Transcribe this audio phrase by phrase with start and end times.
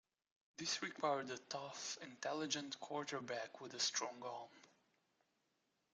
[0.57, 4.49] This required a tough, intelligent quarterback with a strong arm.